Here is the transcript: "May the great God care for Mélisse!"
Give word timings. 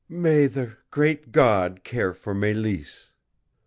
"May 0.09 0.47
the 0.47 0.77
great 0.89 1.31
God 1.31 1.83
care 1.83 2.15
for 2.15 2.33
Mélisse!" 2.33 3.09